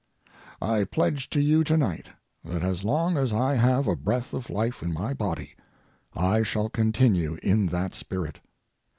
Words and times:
I 0.63 0.85
pledge 0.85 1.29
to 1.29 1.39
you 1.39 1.63
tonight 1.63 2.07
that 2.43 2.63
as 2.63 2.83
long 2.83 3.17
as 3.19 3.31
I 3.31 3.53
have 3.53 3.85
a 3.85 3.95
breath 3.95 4.33
of 4.33 4.49
life 4.49 4.81
in 4.81 4.91
my 4.95 5.13
body, 5.13 5.53
I 6.15 6.41
shall 6.41 6.69
continue 6.69 7.37
in 7.43 7.67
that 7.67 7.93
spirit. 7.93 8.39